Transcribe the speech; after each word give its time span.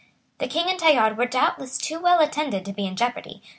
The 0.39 0.47
King 0.47 0.65
and 0.67 0.79
Tallard 0.79 1.15
were 1.15 1.27
doubtless 1.27 1.77
too 1.77 1.99
well 1.99 2.21
attended 2.21 2.65
to 2.65 2.73
be 2.73 2.87
in 2.87 2.95
jeopardy. 2.95 3.43